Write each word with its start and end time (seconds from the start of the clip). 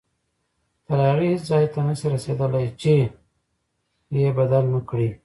تر 0.85 0.97
هغې 1.07 1.27
هیڅ 1.33 1.43
ځای 1.51 1.65
ته 1.73 1.79
نه 1.87 1.93
شئ 1.99 2.07
رسېدلی 2.15 2.67
چې 2.81 2.93
یې 4.19 4.29
بدل 4.39 4.63
نه 4.73 4.79
کړئ. 4.89 5.09